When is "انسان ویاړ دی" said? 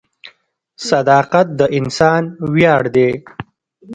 1.77-3.09